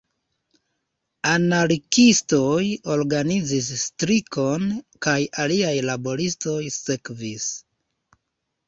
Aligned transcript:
Anarkiistoj 1.31 2.63
organizis 2.95 3.69
strikon 3.85 4.67
kaj 5.09 5.19
aliaj 5.45 5.77
laboristoj 5.93 6.61
sekvis. 6.83 7.49